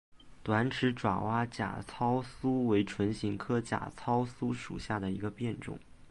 [0.41, 5.77] 短齿爪哇假糙苏为唇形科假糙苏属下的一个变种。